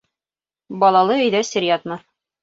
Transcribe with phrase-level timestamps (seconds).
[0.83, 2.01] Балалы өйҙә сер ятмаҫ.